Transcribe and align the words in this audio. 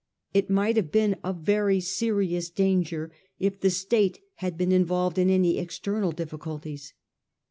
It 0.33 0.49
might 0.49 0.77
have 0.77 0.91
been 0.91 1.17
a 1.23 1.31
very 1.31 1.79
serious 1.79 2.49
danger 2.49 3.11
if 3.37 3.59
the 3.59 3.69
State 3.69 4.17
had 4.37 4.57
been 4.57 4.71
involved 4.71 5.19
in 5.19 5.29
any 5.29 5.59
external 5.59 6.11
difficulties. 6.11 6.95